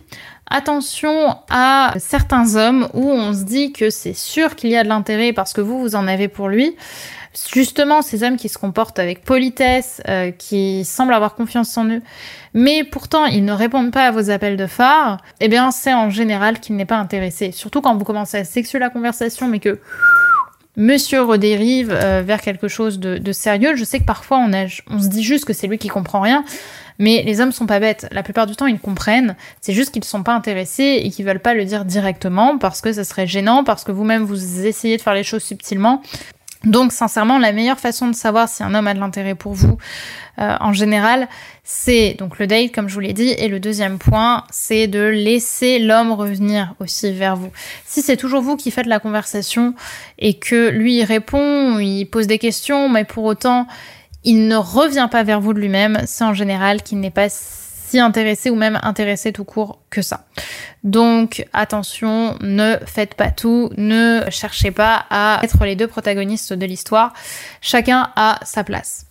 attention 0.49 1.37
à 1.49 1.93
certains 1.97 2.55
hommes 2.55 2.89
où 2.93 3.09
on 3.09 3.33
se 3.33 3.43
dit 3.43 3.71
que 3.71 3.89
c'est 3.89 4.13
sûr 4.13 4.55
qu'il 4.55 4.69
y 4.69 4.77
a 4.77 4.83
de 4.83 4.89
l'intérêt 4.89 5.33
parce 5.33 5.53
que 5.53 5.61
vous, 5.61 5.79
vous 5.79 5.95
en 5.95 6.07
avez 6.07 6.27
pour 6.27 6.49
lui. 6.49 6.75
Justement, 7.53 8.01
ces 8.01 8.23
hommes 8.23 8.37
qui 8.37 8.49
se 8.49 8.57
comportent 8.57 8.97
avec 8.97 9.23
politesse, 9.23 10.01
euh, 10.09 10.31
qui 10.31 10.83
semblent 10.83 11.13
avoir 11.13 11.35
confiance 11.35 11.77
en 11.77 11.85
eux, 11.85 12.01
mais 12.55 12.83
pourtant 12.83 13.25
ils 13.25 13.45
ne 13.45 13.53
répondent 13.53 13.91
pas 13.91 14.07
à 14.07 14.11
vos 14.11 14.31
appels 14.31 14.57
de 14.57 14.65
phare, 14.65 15.21
eh 15.39 15.47
bien 15.47 15.69
c'est 15.69 15.93
en 15.93 16.09
général 16.09 16.59
qu'il 16.59 16.75
n'est 16.75 16.85
pas 16.85 16.97
intéressé. 16.97 17.51
Surtout 17.51 17.81
quand 17.81 17.95
vous 17.95 18.03
commencez 18.03 18.37
à 18.37 18.43
sexuer 18.43 18.79
la 18.79 18.89
conversation, 18.89 19.47
mais 19.47 19.59
que 19.59 19.79
monsieur 20.79 21.21
redérive 21.21 21.91
euh, 21.91 22.23
vers 22.25 22.41
quelque 22.41 22.67
chose 22.67 22.99
de, 22.99 23.31
sérieux. 23.31 23.75
Je 23.75 23.83
sais 23.83 23.99
que 23.99 24.05
parfois 24.05 24.39
on, 24.39 24.99
se 24.99 25.09
dit 25.09 25.23
juste 25.23 25.45
que 25.45 25.53
c'est 25.53 25.67
lui 25.67 25.77
qui 25.77 25.89
comprend 25.89 26.21
rien, 26.21 26.43
mais 26.97 27.21
les 27.23 27.41
hommes 27.41 27.51
sont 27.51 27.67
pas 27.67 27.79
bêtes. 27.79 28.07
La 28.11 28.23
plupart 28.23 28.47
du 28.47 28.55
temps, 28.55 28.65
ils 28.65 28.79
comprennent. 28.79 29.35
C'est 29.61 29.73
juste 29.73 29.91
qu'ils 29.91 30.03
sont 30.03 30.23
pas 30.23 30.33
intéressés 30.33 31.01
et 31.03 31.11
qu'ils 31.11 31.25
veulent 31.25 31.41
pas 31.41 31.53
le 31.53 31.65
dire 31.65 31.85
directement 31.85 32.57
parce 32.57 32.81
que 32.81 32.93
ça 32.93 33.03
serait 33.03 33.27
gênant, 33.27 33.63
parce 33.63 33.83
que 33.83 33.91
vous-même 33.91 34.23
vous 34.23 34.65
essayez 34.65 34.97
de 34.97 35.01
faire 35.01 35.13
les 35.13 35.23
choses 35.23 35.43
subtilement. 35.43 36.01
Donc 36.65 36.91
sincèrement, 36.91 37.39
la 37.39 37.53
meilleure 37.53 37.79
façon 37.79 38.07
de 38.07 38.15
savoir 38.15 38.49
si 38.49 38.63
un 38.63 38.75
homme 38.75 38.87
a 38.87 38.93
de 38.93 38.99
l'intérêt 38.99 39.35
pour 39.35 39.53
vous, 39.53 39.77
euh, 40.39 40.57
en 40.59 40.73
général, 40.73 41.29
c'est 41.63 42.15
donc 42.19 42.37
le 42.37 42.47
date, 42.47 42.73
comme 42.73 42.89
je 42.89 42.93
vous 42.93 42.99
l'ai 42.99 43.13
dit, 43.13 43.29
et 43.29 43.47
le 43.47 43.61
deuxième 43.61 43.97
point, 43.97 44.43
c'est 44.51 44.87
de 44.87 44.99
laisser 44.99 45.79
l'homme 45.79 46.11
revenir 46.11 46.75
aussi 46.79 47.13
vers 47.13 47.37
vous. 47.37 47.51
Si 47.85 48.01
c'est 48.01 48.17
toujours 48.17 48.41
vous 48.41 48.57
qui 48.57 48.71
faites 48.71 48.87
la 48.87 48.99
conversation 48.99 49.73
et 50.17 50.33
que 50.33 50.69
lui 50.69 50.97
il 50.97 51.03
répond, 51.05 51.79
il 51.79 52.05
pose 52.05 52.27
des 52.27 52.39
questions, 52.39 52.89
mais 52.89 53.05
pour 53.05 53.23
autant 53.23 53.65
il 54.25 54.47
ne 54.47 54.57
revient 54.57 55.07
pas 55.09 55.23
vers 55.23 55.39
vous 55.39 55.53
de 55.53 55.59
lui-même, 55.59 56.01
c'est 56.05 56.25
en 56.25 56.33
général 56.33 56.83
qu'il 56.83 56.99
n'est 56.99 57.09
pas 57.09 57.29
intéressé 57.97 58.51
ou 58.51 58.55
même 58.55 58.79
intéressé 58.83 59.33
tout 59.33 59.45
court 59.45 59.79
que 59.89 60.03
ça. 60.03 60.25
Donc 60.83 61.47
attention, 61.53 62.37
ne 62.41 62.75
faites 62.85 63.15
pas 63.15 63.31
tout, 63.31 63.71
ne 63.77 64.21
cherchez 64.29 64.69
pas 64.69 65.05
à 65.09 65.39
être 65.41 65.65
les 65.65 65.75
deux 65.75 65.87
protagonistes 65.87 66.53
de 66.53 66.65
l'histoire. 66.67 67.13
Chacun 67.61 68.11
a 68.15 68.39
sa 68.43 68.63
place. 68.63 69.07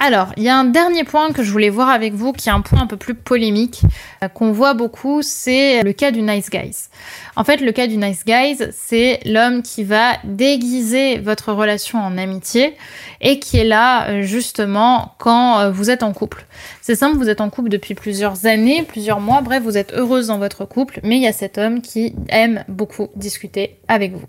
Alors, 0.00 0.28
il 0.36 0.44
y 0.44 0.48
a 0.48 0.56
un 0.56 0.64
dernier 0.64 1.02
point 1.02 1.32
que 1.32 1.42
je 1.42 1.50
voulais 1.50 1.70
voir 1.70 1.88
avec 1.88 2.14
vous, 2.14 2.32
qui 2.32 2.48
est 2.48 2.52
un 2.52 2.60
point 2.60 2.80
un 2.80 2.86
peu 2.86 2.96
plus 2.96 3.14
polémique, 3.16 3.82
euh, 4.22 4.28
qu'on 4.28 4.52
voit 4.52 4.74
beaucoup, 4.74 5.22
c'est 5.22 5.82
le 5.82 5.92
cas 5.92 6.12
du 6.12 6.22
nice 6.22 6.50
guys. 6.50 6.86
En 7.34 7.42
fait, 7.42 7.56
le 7.56 7.72
cas 7.72 7.88
du 7.88 7.96
nice 7.96 8.24
guys, 8.24 8.58
c'est 8.70 9.18
l'homme 9.24 9.60
qui 9.60 9.82
va 9.82 10.12
déguiser 10.22 11.18
votre 11.18 11.52
relation 11.52 11.98
en 11.98 12.16
amitié 12.16 12.76
et 13.20 13.40
qui 13.40 13.58
est 13.58 13.64
là 13.64 14.08
euh, 14.08 14.22
justement 14.22 15.16
quand 15.18 15.58
euh, 15.58 15.70
vous 15.72 15.90
êtes 15.90 16.04
en 16.04 16.12
couple. 16.12 16.46
C'est 16.88 16.94
simple, 16.94 17.18
vous 17.18 17.28
êtes 17.28 17.42
en 17.42 17.50
couple 17.50 17.68
depuis 17.68 17.92
plusieurs 17.92 18.46
années, 18.46 18.82
plusieurs 18.82 19.20
mois, 19.20 19.42
bref, 19.42 19.62
vous 19.62 19.76
êtes 19.76 19.92
heureuse 19.92 20.28
dans 20.28 20.38
votre 20.38 20.64
couple, 20.64 21.00
mais 21.02 21.16
il 21.16 21.22
y 21.22 21.26
a 21.26 21.34
cet 21.34 21.58
homme 21.58 21.82
qui 21.82 22.14
aime 22.30 22.64
beaucoup 22.66 23.08
discuter 23.14 23.76
avec 23.88 24.14
vous. 24.14 24.24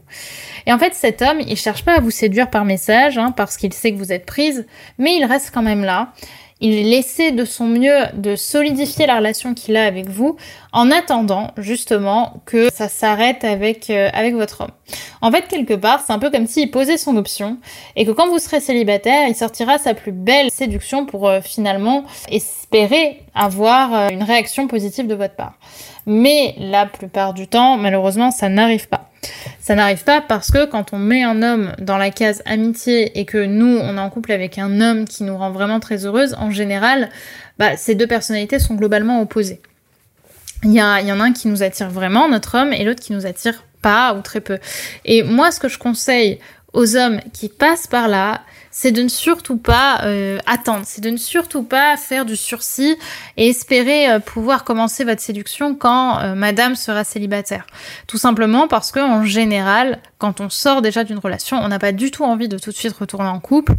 Et 0.66 0.74
en 0.74 0.78
fait, 0.78 0.94
cet 0.94 1.22
homme, 1.22 1.40
il 1.40 1.56
cherche 1.56 1.86
pas 1.86 1.96
à 1.96 2.02
vous 2.02 2.12
séduire 2.12 2.50
par 2.50 2.66
message, 2.66 3.18
hein, 3.18 3.32
parce 3.32 3.56
qu'il 3.56 3.72
sait 3.72 3.94
que 3.94 3.98
vous 3.98 4.12
êtes 4.12 4.26
prise, 4.26 4.66
mais 4.98 5.16
il 5.16 5.24
reste 5.24 5.52
quand 5.54 5.62
même 5.62 5.86
là. 5.86 6.12
Il 6.62 6.94
essaie 6.94 7.32
de 7.32 7.46
son 7.46 7.68
mieux 7.68 7.98
de 8.14 8.36
solidifier 8.36 9.08
la 9.08 9.18
relation 9.18 9.54
qu'il 9.54 9.78
a 9.78 9.86
avec 9.86 10.10
vous 10.10 10.36
en 10.74 10.92
attendant 10.92 11.52
justement 11.58 12.42
que 12.46 12.70
ça 12.72 12.90
s'arrête 12.90 13.46
avec, 13.46 13.90
euh, 13.90 14.10
avec 14.12 14.36
votre 14.36 14.62
homme. 14.62 14.72
En 15.22 15.32
fait, 15.32 15.48
quelque 15.48 15.74
part, 15.74 16.04
c'est 16.06 16.12
un 16.12 16.20
peu 16.20 16.30
comme 16.30 16.48
s'il 16.48 16.70
posait 16.70 16.98
son 16.98 17.16
option 17.16 17.58
et 17.96 18.06
que 18.06 18.12
quand 18.12 18.28
vous 18.28 18.40
serez 18.40 18.60
célibataire, 18.60 19.28
il 19.28 19.36
sortira 19.36 19.78
sa 19.78 19.94
plus 19.94 20.12
belle 20.12 20.52
séduction 20.52 21.06
pour 21.06 21.30
euh, 21.30 21.40
finalement 21.42 22.04
espérer 22.30 23.24
avoir 23.34 23.94
euh, 23.94 24.10
une 24.10 24.24
réaction 24.24 24.68
positive 24.68 25.08
de 25.08 25.16
votre 25.16 25.36
part. 25.36 25.54
Mais 26.06 26.56
la 26.58 26.86
plupart 26.86 27.34
du 27.34 27.48
temps, 27.48 27.78
malheureusement, 27.78 28.32
ça 28.32 28.50
n'arrive 28.50 28.90
pas. 28.90 29.09
Ça 29.60 29.76
n'arrive 29.76 30.04
pas 30.04 30.22
parce 30.22 30.52
que 30.52 30.66
quand 30.66 30.94
on 30.94 30.98
met 30.98 31.24
un 31.24 31.44
homme 31.44 31.74
dans 31.80 31.98
la 31.98 32.10
case 32.10 32.42
amitié 32.46 33.20
et 33.20 33.26
que 33.26 33.46
nous, 33.46 33.78
on 33.78 33.98
est 33.98 34.02
en 34.02 34.10
couple 34.10 34.32
avec 34.32 34.58
un 34.58 34.82
homme 34.82 35.06
qui 35.06 35.24
nous 35.24 35.38
rend 35.38 35.52
vraiment 35.52 35.80
très 35.80 36.06
heureuse, 36.06 36.36
en 36.40 36.52
général, 36.52 37.10
bah, 37.58 37.78
ces 37.78 37.96
deux 37.96 38.08
personnalités 38.08 38.60
sont 38.60 38.76
globalement 38.76 39.22
opposées. 39.22 39.62
Il 40.64 40.72
y, 40.72 40.76
y 40.76 40.82
en 40.82 41.20
a 41.20 41.24
un 41.24 41.34
qui 41.34 41.48
nous 41.48 41.64
attire 41.64 41.90
vraiment, 41.90 42.28
notre 42.28 42.58
homme, 42.58 42.74
et 42.74 42.84
l'autre 42.84 43.02
qui 43.02 43.14
nous 43.14 43.26
attire 43.26 43.64
pas 43.82 44.14
ou 44.14 44.22
très 44.22 44.42
peu. 44.42 44.60
Et 45.06 45.24
moi, 45.24 45.52
ce 45.52 45.60
que 45.60 45.70
je 45.70 45.78
conseille 45.78 46.40
aux 46.74 46.96
hommes 46.96 47.20
qui 47.34 47.50
passent 47.50 47.88
par 47.88 48.08
là, 48.08 48.42
c'est 48.82 48.94
de 48.94 49.04
ne 49.04 49.10
surtout 49.10 49.58
pas 49.58 50.04
euh, 50.06 50.40
attendre, 50.46 50.84
c'est 50.86 51.02
de 51.02 51.10
ne 51.10 51.18
surtout 51.18 51.64
pas 51.64 51.98
faire 51.98 52.24
du 52.24 52.38
sursis 52.38 52.96
et 53.36 53.50
espérer 53.50 54.10
euh, 54.10 54.20
pouvoir 54.20 54.64
commencer 54.64 55.04
votre 55.04 55.20
séduction 55.20 55.76
quand 55.76 56.18
euh, 56.20 56.34
madame 56.34 56.76
sera 56.78 57.04
célibataire. 57.04 57.68
Tout 58.08 58.18
simplement 58.18 58.70
parce 58.70 58.94
que 58.94 59.02
en 59.02 59.26
général, 59.26 60.00
quand 60.18 60.40
on 60.40 60.50
sort 60.50 60.82
déjà 60.82 61.04
d'une 61.04 61.18
relation, 61.18 61.58
on 61.58 61.68
n'a 61.68 61.78
pas 61.78 61.92
du 61.92 62.10
tout 62.10 62.24
envie 62.24 62.48
de 62.48 62.58
tout 62.58 62.70
de 62.70 62.76
suite 62.76 62.94
retourner 62.94 63.28
en 63.28 63.42
couple. 63.42 63.74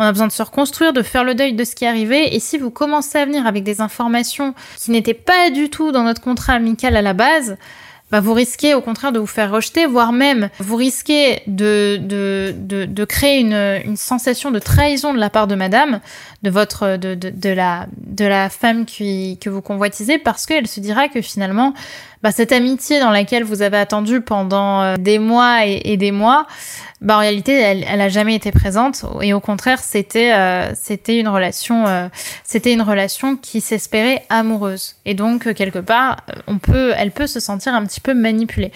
On 0.00 0.04
a 0.04 0.10
besoin 0.10 0.26
de 0.26 0.32
se 0.32 0.42
reconstruire, 0.42 0.92
de 0.92 1.02
faire 1.02 1.22
le 1.22 1.36
deuil 1.36 1.52
de 1.52 1.62
ce 1.62 1.76
qui 1.76 1.84
est 1.84 1.88
arrivé 1.88 2.34
et 2.34 2.40
si 2.40 2.58
vous 2.58 2.70
commencez 2.70 3.18
à 3.18 3.26
venir 3.26 3.46
avec 3.46 3.62
des 3.62 3.80
informations 3.80 4.56
qui 4.78 4.90
n'étaient 4.90 5.14
pas 5.14 5.50
du 5.50 5.70
tout 5.70 5.92
dans 5.92 6.02
notre 6.02 6.22
contrat 6.22 6.54
amical 6.54 6.96
à 6.96 7.02
la 7.02 7.12
base, 7.12 7.56
bah, 8.10 8.20
vous 8.20 8.34
risquez 8.34 8.74
au 8.74 8.80
contraire 8.80 9.12
de 9.12 9.18
vous 9.18 9.26
faire 9.26 9.50
rejeter, 9.50 9.86
voire 9.86 10.12
même 10.12 10.50
vous 10.58 10.76
risquez 10.76 11.42
de, 11.46 11.98
de, 12.00 12.54
de, 12.56 13.04
créer 13.04 13.40
une, 13.40 13.80
une, 13.84 13.96
sensation 13.96 14.50
de 14.50 14.58
trahison 14.58 15.14
de 15.14 15.18
la 15.18 15.30
part 15.30 15.46
de 15.46 15.54
madame, 15.54 16.00
de 16.42 16.50
votre 16.50 16.96
de, 16.96 17.14
de, 17.14 17.30
de 17.30 17.50
la, 17.50 17.86
de 17.96 18.24
la 18.24 18.48
femme 18.48 18.84
qui, 18.84 19.38
que 19.40 19.50
vous 19.50 19.62
convoitisez, 19.62 20.18
parce 20.18 20.46
qu'elle 20.46 20.66
se 20.66 20.80
dira 20.80 21.08
que 21.08 21.20
finalement, 21.20 21.74
bah, 22.22 22.32
cette 22.32 22.52
amitié 22.52 23.00
dans 23.00 23.10
laquelle 23.10 23.44
vous 23.44 23.62
avez 23.62 23.78
attendu 23.78 24.20
pendant 24.20 24.82
euh, 24.82 24.96
des 24.98 25.18
mois 25.18 25.64
et, 25.64 25.96
des 25.96 26.10
mois, 26.10 26.46
bah, 27.00 27.16
en 27.16 27.20
réalité, 27.20 27.54
elle, 27.58 27.82
elle 27.88 28.00
a 28.02 28.10
jamais 28.10 28.34
été 28.34 28.52
présente. 28.52 29.06
Et 29.22 29.32
au 29.32 29.40
contraire, 29.40 29.78
c'était 29.78 30.34
euh, 30.34 30.70
c'était 30.74 31.18
une 31.18 31.28
relation 31.28 31.86
euh, 31.86 32.08
c'était 32.44 32.74
une 32.74 32.82
relation 32.82 33.36
qui 33.36 33.62
s'espérait 33.62 34.22
amoureuse. 34.28 34.96
Et 35.06 35.14
donc 35.14 35.54
quelque 35.54 35.78
part, 35.78 36.18
on 36.46 36.58
peut 36.58 36.92
elle 36.94 37.10
peut 37.10 37.26
se 37.26 37.40
sentir 37.40 37.74
un 37.74 37.86
petit 37.86 38.00
peu 38.00 38.12
manipulée. 38.12 38.72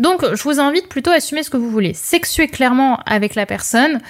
Donc 0.00 0.24
je 0.34 0.42
vous 0.42 0.58
invite 0.58 0.88
plutôt 0.88 1.12
à 1.12 1.14
assumer 1.14 1.44
ce 1.44 1.50
que 1.50 1.56
vous 1.56 1.70
voulez, 1.70 1.94
sexuer 1.94 2.48
clairement 2.48 2.98
avec 3.06 3.36
la 3.36 3.46
personne. 3.46 4.00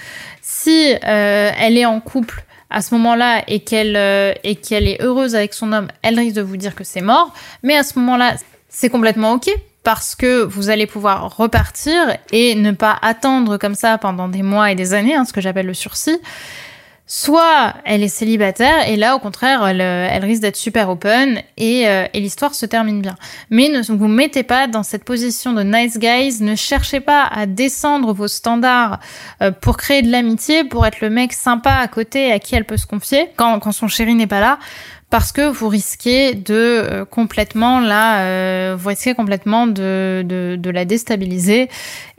Si 0.41 0.95
elle 1.01 1.77
est 1.77 1.85
en 1.85 1.99
couple 1.99 2.43
à 2.71 2.81
ce 2.81 2.95
moment-là 2.95 3.43
et 3.47 3.59
qu'elle 3.59 3.95
et 4.43 4.55
qu'elle 4.55 4.87
est 4.87 4.99
heureuse 5.01 5.35
avec 5.35 5.53
son 5.53 5.71
homme, 5.73 5.89
elle 6.01 6.17
risque 6.17 6.35
de 6.35 6.41
vous 6.41 6.57
dire 6.57 6.73
que 6.73 6.83
c'est 6.83 7.01
mort. 7.01 7.33
Mais 7.61 7.77
à 7.77 7.83
ce 7.83 7.99
moment-là, 7.99 8.35
c'est 8.73 8.89
complètement 8.89 9.33
ok 9.33 9.49
parce 9.83 10.15
que 10.15 10.43
vous 10.43 10.69
allez 10.69 10.87
pouvoir 10.87 11.37
repartir 11.37 12.17
et 12.31 12.55
ne 12.55 12.71
pas 12.71 12.97
attendre 13.01 13.57
comme 13.57 13.75
ça 13.75 13.97
pendant 13.97 14.27
des 14.27 14.41
mois 14.41 14.71
et 14.71 14.75
des 14.75 14.93
années, 14.93 15.13
hein, 15.13 15.25
ce 15.25 15.33
que 15.33 15.41
j'appelle 15.41 15.67
le 15.67 15.73
sursis. 15.73 16.19
Soit 17.05 17.73
elle 17.83 18.01
est 18.01 18.07
célibataire 18.07 18.87
et 18.87 18.95
là 18.95 19.15
au 19.15 19.19
contraire 19.19 19.67
elle, 19.67 19.81
euh, 19.81 20.07
risque 20.21 20.41
d'être 20.41 20.55
super 20.55 20.89
open 20.89 21.41
et, 21.57 21.87
euh, 21.87 22.05
et 22.13 22.21
l'histoire 22.21 22.55
se 22.55 22.65
termine 22.65 23.01
bien. 23.01 23.15
Mais 23.49 23.67
ne 23.67 23.81
vous 23.83 24.07
mettez 24.07 24.43
pas 24.43 24.67
dans 24.67 24.83
cette 24.83 25.03
position 25.03 25.51
de 25.51 25.63
nice 25.63 25.99
guys, 25.99 26.41
ne 26.41 26.55
cherchez 26.55 27.01
pas 27.01 27.25
à 27.25 27.45
descendre 27.45 28.13
vos 28.13 28.29
standards 28.29 28.99
euh, 29.41 29.51
pour 29.51 29.75
créer 29.75 30.01
de 30.01 30.09
l'amitié, 30.09 30.63
pour 30.63 30.85
être 30.85 31.01
le 31.01 31.09
mec 31.09 31.33
sympa 31.33 31.73
à 31.73 31.87
côté 31.89 32.31
à 32.31 32.39
qui 32.39 32.55
elle 32.55 32.65
peut 32.65 32.77
se 32.77 32.87
confier 32.87 33.29
quand 33.35 33.71
son 33.73 33.89
chéri 33.89 34.15
n'est 34.15 34.25
pas 34.25 34.39
là 34.39 34.57
parce 35.13 35.31
que 35.31 35.47
vous 35.47 35.69
risquez 35.69 36.33
de 36.33 36.55
euh, 36.55 37.05
complètement 37.05 37.79
là, 37.79 38.23
euh, 38.23 38.75
vous 38.75 38.89
risquez 38.89 39.13
complètement 39.13 39.67
de, 39.67 40.23
de, 40.25 40.55
de, 40.57 40.69
la 40.71 40.85
déstabiliser 40.85 41.69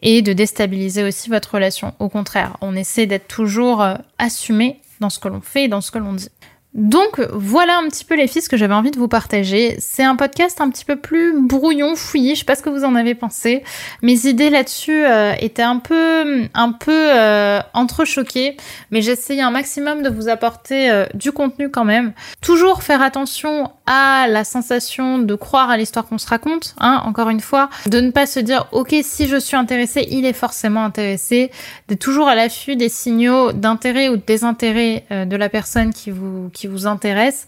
et 0.00 0.22
de 0.22 0.32
déstabiliser 0.32 1.02
aussi 1.02 1.28
votre 1.28 1.54
relation. 1.54 1.92
Au 1.98 2.08
contraire, 2.08 2.56
on 2.60 2.76
essaie 2.76 3.06
d'être 3.06 3.26
toujours 3.26 3.82
euh, 3.82 3.96
assumé 4.18 4.78
dans 5.00 5.10
ce 5.10 5.18
que 5.18 5.26
l'on 5.26 5.40
fait 5.40 5.64
et 5.64 5.68
dans 5.68 5.80
ce 5.80 5.90
que 5.90 5.98
l'on 5.98 6.12
dit. 6.12 6.28
Donc 6.74 7.20
voilà 7.32 7.78
un 7.78 7.88
petit 7.88 8.04
peu 8.04 8.16
les 8.16 8.26
filles 8.26 8.42
que 8.42 8.56
j'avais 8.56 8.74
envie 8.74 8.90
de 8.90 8.98
vous 8.98 9.06
partager. 9.06 9.76
C'est 9.78 10.02
un 10.02 10.16
podcast 10.16 10.60
un 10.60 10.68
petit 10.70 10.84
peu 10.84 10.96
plus 10.96 11.40
brouillon, 11.40 11.94
fouillis, 11.94 12.34
je 12.34 12.40
sais 12.40 12.44
pas 12.44 12.56
ce 12.56 12.62
que 12.62 12.68
vous 12.68 12.84
en 12.84 12.96
avez 12.96 13.14
pensé. 13.14 13.62
Mes 14.02 14.26
idées 14.26 14.50
là-dessus 14.50 15.04
euh, 15.04 15.34
étaient 15.38 15.62
un 15.62 15.78
peu 15.78 16.48
un 16.52 16.72
peu 16.72 17.10
euh, 17.14 17.60
entrechoquées, 17.74 18.56
mais 18.90 19.02
j'essayais 19.02 19.42
un 19.42 19.52
maximum 19.52 20.02
de 20.02 20.08
vous 20.08 20.28
apporter 20.28 20.90
euh, 20.90 21.06
du 21.14 21.30
contenu 21.30 21.70
quand 21.70 21.84
même. 21.84 22.12
Toujours 22.40 22.82
faire 22.82 23.02
attention 23.02 23.70
à 23.86 24.26
la 24.28 24.44
sensation 24.44 25.18
de 25.18 25.34
croire 25.34 25.70
à 25.70 25.76
l'histoire 25.76 26.06
qu'on 26.06 26.18
se 26.18 26.26
raconte, 26.26 26.74
hein, 26.80 27.02
encore 27.04 27.28
une 27.28 27.40
fois, 27.40 27.68
de 27.86 28.00
ne 28.00 28.10
pas 28.10 28.26
se 28.26 28.40
dire 28.40 28.66
OK, 28.72 28.94
si 29.02 29.28
je 29.28 29.36
suis 29.36 29.56
intéressé, 29.56 30.06
il 30.10 30.24
est 30.24 30.32
forcément 30.32 30.84
intéressé, 30.84 31.50
d'être 31.88 32.00
toujours 32.00 32.28
à 32.28 32.34
l'affût 32.34 32.76
des 32.76 32.88
signaux 32.88 33.52
d'intérêt 33.52 34.08
ou 34.08 34.16
de 34.16 34.22
désintérêt 34.26 35.04
de 35.10 35.36
la 35.36 35.48
personne 35.48 35.92
qui 35.92 36.10
vous 36.10 36.50
qui 36.52 36.66
vous 36.66 36.86
intéresse. 36.86 37.46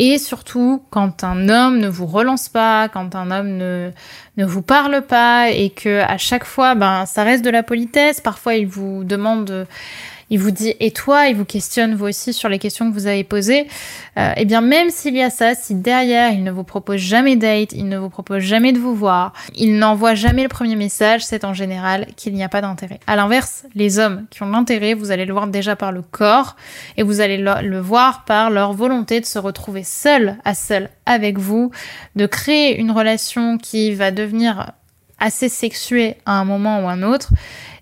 Et 0.00 0.18
surtout, 0.18 0.82
quand 0.90 1.24
un 1.24 1.48
homme 1.48 1.78
ne 1.78 1.88
vous 1.88 2.06
relance 2.06 2.48
pas, 2.48 2.88
quand 2.88 3.16
un 3.16 3.30
homme 3.30 3.56
ne, 3.56 3.90
ne 4.36 4.44
vous 4.44 4.62
parle 4.62 5.02
pas 5.02 5.50
et 5.50 5.70
que 5.70 6.00
à 6.02 6.18
chaque 6.18 6.44
fois, 6.44 6.74
ben, 6.74 7.04
ça 7.04 7.24
reste 7.24 7.44
de 7.44 7.50
la 7.50 7.62
politesse. 7.64 8.20
Parfois, 8.20 8.54
il 8.54 8.66
vous 8.66 9.02
demande 9.04 9.66
il 10.30 10.38
vous 10.38 10.50
dit 10.50 10.74
et 10.80 10.90
toi, 10.90 11.28
il 11.28 11.36
vous 11.36 11.44
questionne 11.44 11.94
vous 11.94 12.06
aussi 12.06 12.32
sur 12.32 12.48
les 12.48 12.58
questions 12.58 12.88
que 12.88 12.94
vous 12.94 13.06
avez 13.06 13.24
posées. 13.24 13.66
Euh, 14.18 14.32
eh 14.36 14.44
bien 14.44 14.60
même 14.60 14.90
s'il 14.90 15.16
y 15.16 15.22
a 15.22 15.30
ça, 15.30 15.54
si 15.54 15.74
derrière 15.74 16.32
il 16.32 16.42
ne 16.44 16.50
vous 16.50 16.64
propose 16.64 16.98
jamais 16.98 17.36
date, 17.36 17.72
il 17.72 17.88
ne 17.88 17.98
vous 17.98 18.10
propose 18.10 18.42
jamais 18.42 18.72
de 18.72 18.78
vous 18.78 18.94
voir, 18.94 19.32
il 19.54 19.78
n'envoie 19.78 20.14
jamais 20.14 20.42
le 20.42 20.48
premier 20.48 20.76
message, 20.76 21.24
c'est 21.24 21.44
en 21.44 21.54
général 21.54 22.06
qu'il 22.16 22.34
n'y 22.34 22.42
a 22.42 22.48
pas 22.48 22.60
d'intérêt. 22.60 23.00
À 23.06 23.16
l'inverse, 23.16 23.64
les 23.74 23.98
hommes 23.98 24.26
qui 24.30 24.42
ont 24.42 24.50
l'intérêt, 24.50 24.94
vous 24.94 25.10
allez 25.10 25.24
le 25.24 25.32
voir 25.32 25.46
déjà 25.46 25.76
par 25.76 25.92
le 25.92 26.02
corps 26.02 26.56
et 26.96 27.02
vous 27.02 27.20
allez 27.20 27.38
le, 27.38 27.62
le 27.62 27.80
voir 27.80 28.24
par 28.24 28.50
leur 28.50 28.72
volonté 28.72 29.20
de 29.20 29.26
se 29.26 29.38
retrouver 29.38 29.82
seul 29.82 30.36
à 30.44 30.54
seul 30.54 30.90
avec 31.06 31.38
vous, 31.38 31.70
de 32.16 32.26
créer 32.26 32.78
une 32.78 32.90
relation 32.90 33.58
qui 33.58 33.94
va 33.94 34.10
devenir 34.10 34.72
assez 35.18 35.48
sexuée 35.48 36.16
à 36.26 36.32
un 36.32 36.44
moment 36.44 36.84
ou 36.84 36.88
un 36.88 37.02
autre 37.02 37.30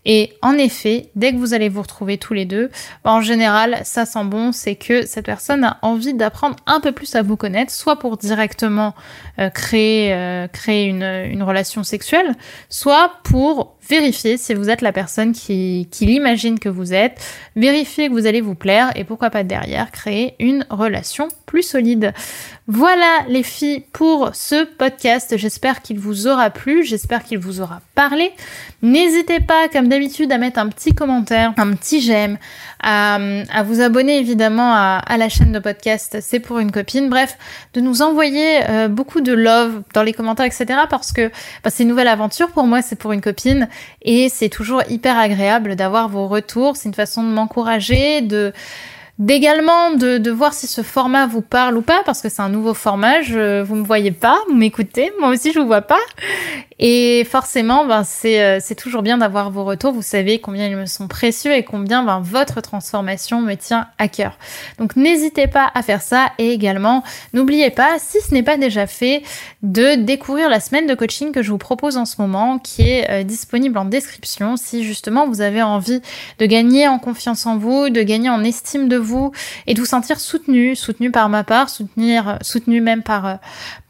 et 0.08 0.32
en 0.40 0.52
effet, 0.52 1.10
dès 1.16 1.32
que 1.32 1.36
vous 1.36 1.52
allez 1.52 1.68
vous 1.68 1.82
retrouver 1.82 2.16
tous 2.16 2.32
les 2.32 2.44
deux, 2.44 2.70
bah, 3.04 3.10
en 3.10 3.20
général, 3.20 3.80
ça 3.82 4.06
sent 4.06 4.24
bon, 4.24 4.52
c'est 4.52 4.76
que 4.76 5.04
cette 5.04 5.26
personne 5.26 5.64
a 5.64 5.78
envie 5.82 6.14
d'apprendre 6.14 6.54
un 6.66 6.78
peu 6.78 6.92
plus 6.92 7.16
à 7.16 7.22
vous 7.22 7.36
connaître, 7.36 7.72
soit 7.72 7.98
pour 7.98 8.16
directement 8.16 8.94
euh, 9.40 9.50
créer, 9.50 10.14
euh, 10.14 10.46
créer 10.46 10.84
une, 10.84 11.02
une 11.02 11.42
relation 11.42 11.82
sexuelle, 11.82 12.36
soit 12.68 13.14
pour 13.24 13.76
vérifier 13.88 14.36
si 14.36 14.54
vous 14.54 14.70
êtes 14.70 14.80
la 14.80 14.92
personne 14.92 15.32
qui, 15.32 15.88
qui 15.90 16.06
l'imagine 16.06 16.58
que 16.58 16.68
vous 16.68 16.92
êtes, 16.92 17.20
vérifier 17.56 18.08
que 18.08 18.12
vous 18.12 18.26
allez 18.26 18.40
vous 18.40 18.54
plaire 18.54 18.92
et 18.96 19.04
pourquoi 19.04 19.30
pas 19.30 19.44
derrière 19.44 19.90
créer 19.90 20.34
une 20.38 20.66
relation 20.70 21.28
plus 21.46 21.62
solide. 21.62 22.12
Voilà 22.66 23.24
les 23.28 23.44
filles 23.44 23.84
pour 23.92 24.30
ce 24.34 24.64
podcast. 24.64 25.36
J'espère 25.36 25.82
qu'il 25.82 26.00
vous 26.00 26.26
aura 26.26 26.50
plu, 26.50 26.84
j'espère 26.84 27.22
qu'il 27.22 27.38
vous 27.38 27.60
aura 27.60 27.80
parlé. 27.94 28.32
N'hésitez 28.82 29.40
pas, 29.40 29.68
comme 29.68 29.88
d'habitude, 29.88 29.95
à 30.30 30.38
mettre 30.38 30.58
un 30.58 30.68
petit 30.68 30.94
commentaire, 30.94 31.52
un 31.56 31.72
petit 31.74 32.00
j'aime, 32.00 32.38
à, 32.82 33.18
vous 33.64 33.80
abonner 33.80 34.18
évidemment 34.18 34.72
à, 34.72 34.98
à, 34.98 35.16
la 35.16 35.28
chaîne 35.28 35.52
de 35.52 35.58
podcast 35.58 36.18
C'est 36.20 36.40
pour 36.40 36.58
une 36.58 36.70
copine. 36.70 37.08
Bref, 37.08 37.36
de 37.74 37.80
nous 37.80 38.02
envoyer 38.02 38.60
euh, 38.68 38.88
beaucoup 38.88 39.20
de 39.20 39.32
love 39.32 39.82
dans 39.94 40.02
les 40.02 40.12
commentaires, 40.12 40.46
etc. 40.46 40.66
Parce 40.88 41.12
que 41.12 41.28
bah, 41.64 41.70
c'est 41.70 41.82
une 41.82 41.88
nouvelle 41.88 42.08
aventure 42.08 42.50
pour 42.50 42.64
moi, 42.64 42.82
c'est 42.82 42.96
pour 42.96 43.12
une 43.12 43.20
copine. 43.20 43.68
Et 44.02 44.28
c'est 44.28 44.48
toujours 44.48 44.82
hyper 44.88 45.18
agréable 45.18 45.76
d'avoir 45.76 46.08
vos 46.08 46.28
retours. 46.28 46.76
C'est 46.76 46.88
une 46.88 46.94
façon 46.94 47.22
de 47.22 47.28
m'encourager, 47.28 48.20
de 48.20 48.52
d'également 49.18 49.92
de, 49.92 50.18
de 50.18 50.30
voir 50.30 50.52
si 50.52 50.66
ce 50.66 50.82
format 50.82 51.26
vous 51.26 51.40
parle 51.40 51.78
ou 51.78 51.82
pas, 51.82 52.02
parce 52.04 52.20
que 52.20 52.28
c'est 52.28 52.42
un 52.42 52.48
nouveau 52.48 52.74
format. 52.74 53.22
Je, 53.22 53.62
vous 53.62 53.74
me 53.74 53.84
voyez 53.84 54.10
pas, 54.10 54.38
vous 54.48 54.54
m'écoutez, 54.54 55.10
moi 55.20 55.30
aussi 55.30 55.52
je 55.52 55.58
vous 55.58 55.66
vois 55.66 55.82
pas. 55.82 56.00
Et 56.78 57.26
forcément, 57.30 57.86
ben, 57.86 58.04
c'est, 58.04 58.42
euh, 58.42 58.58
c'est 58.60 58.74
toujours 58.74 59.02
bien 59.02 59.16
d'avoir 59.18 59.50
vos 59.50 59.64
retours. 59.64 59.92
Vous 59.92 60.02
savez 60.02 60.40
combien 60.40 60.66
ils 60.66 60.76
me 60.76 60.86
sont 60.86 61.08
précieux 61.08 61.54
et 61.54 61.64
combien 61.64 62.02
ben, 62.02 62.20
votre 62.20 62.60
transformation 62.60 63.40
me 63.40 63.54
tient 63.54 63.88
à 63.98 64.08
cœur. 64.08 64.36
Donc 64.78 64.94
n'hésitez 64.94 65.46
pas 65.46 65.70
à 65.74 65.82
faire 65.82 66.02
ça 66.02 66.32
et 66.38 66.50
également 66.50 67.02
n'oubliez 67.32 67.70
pas, 67.70 67.96
si 67.98 68.20
ce 68.20 68.34
n'est 68.34 68.42
pas 68.42 68.58
déjà 68.58 68.86
fait, 68.86 69.22
de 69.62 69.94
découvrir 69.94 70.50
la 70.50 70.60
semaine 70.60 70.86
de 70.86 70.94
coaching 70.94 71.32
que 71.32 71.42
je 71.42 71.50
vous 71.50 71.58
propose 71.58 71.96
en 71.96 72.04
ce 72.04 72.20
moment, 72.20 72.58
qui 72.58 72.82
est 72.82 73.10
euh, 73.10 73.22
disponible 73.22 73.78
en 73.78 73.86
description. 73.86 74.56
Si 74.56 74.84
justement 74.84 75.26
vous 75.26 75.40
avez 75.40 75.62
envie 75.62 76.02
de 76.38 76.46
gagner 76.46 76.88
en 76.88 76.98
confiance 76.98 77.46
en 77.46 77.56
vous, 77.56 77.88
de 77.88 78.02
gagner 78.02 78.28
en 78.28 78.44
estime 78.44 78.88
de 78.88 78.98
vous 78.98 79.32
et 79.66 79.72
de 79.72 79.80
vous 79.80 79.86
sentir 79.86 80.20
soutenu, 80.20 80.76
soutenu 80.76 81.10
par 81.10 81.30
ma 81.30 81.42
part, 81.42 81.70
soutenir, 81.70 82.38
soutenu 82.42 82.82
même 82.82 83.02
par, 83.02 83.26
euh, 83.26 83.34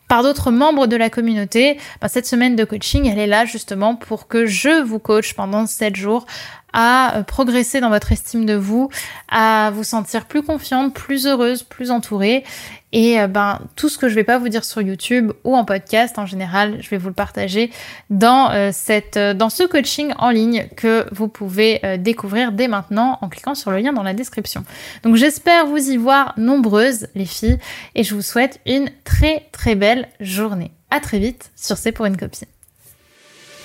par 0.09 0.23
d'autres 0.23 0.51
membres 0.51 0.87
de 0.87 0.97
la 0.97 1.11
communauté, 1.11 1.79
ben, 2.01 2.09
cette 2.09 2.27
semaine 2.27 2.57
de 2.57 2.65
coaching, 2.65 3.07
elle 3.07 3.19
est 3.19 3.27
là 3.27 3.45
justement 3.45 3.97
pour 3.97 4.29
que 4.29 4.47
je 4.47 4.83
vous 4.83 4.99
coach 4.99 5.35
pendant 5.35 5.67
7 5.67 5.97
jours 5.97 6.27
à 6.77 7.17
euh, 7.17 7.23
progresser 7.23 7.81
dans 7.81 7.89
votre 7.89 8.13
estime 8.13 8.45
de 8.45 8.55
vous, 8.55 8.91
à 9.29 9.73
vous 9.75 9.83
sentir 9.83 10.27
plus 10.27 10.43
confiante, 10.43 10.95
plus 10.95 11.27
heureuse, 11.27 11.63
plus 11.63 11.91
entourée. 11.91 12.45
Et 12.93 13.19
euh, 13.19 13.27
ben 13.27 13.61
tout 13.77 13.89
ce 13.89 13.99
que 13.99 14.09
je 14.09 14.15
vais 14.15 14.25
pas 14.25 14.39
vous 14.39 14.51
dire 14.51 14.65
sur 14.65 14.83
YouTube 14.83 15.33
ou 15.43 15.57
en 15.57 15.65
podcast 15.65 16.19
en 16.19 16.27
général, 16.27 16.77
je 16.81 16.91
vais 16.91 16.99
vous 16.99 17.09
le 17.09 17.15
partager 17.15 17.73
dans 18.11 18.51
euh, 18.51 18.71
cette 18.73 19.19
dans 19.19 19.49
ce 19.49 19.65
coaching 19.65 20.13
en 20.19 20.31
ligne 20.31 20.69
que 20.77 21.07
vous 21.13 21.29
pouvez 21.29 21.81
découvrir 21.99 22.53
dès 22.53 22.69
maintenant 22.69 23.19
en 23.23 23.29
cliquant 23.29 23.55
sur 23.55 23.71
le 23.71 23.79
lien 23.79 23.95
dans 23.95 24.03
la 24.03 24.13
description. 24.13 24.63
Donc 25.03 25.17
j'espère 25.17 25.67
vous 25.67 25.91
y 25.91 25.97
voir 25.97 26.35
nombreuses 26.37 27.09
les 27.15 27.27
filles 27.27 27.59
et 27.95 28.05
je 28.05 28.15
vous 28.15 28.23
souhaite 28.23 28.61
une 28.67 28.91
très 29.05 29.47
très 29.51 29.75
belle 29.75 30.09
journée. 30.21 30.73
À 30.91 31.01
très 31.01 31.19
vite 31.19 31.51
sur 31.57 31.79
C'est 31.79 31.93
pour 31.93 32.05
une 32.05 32.19
copine. 32.19 32.56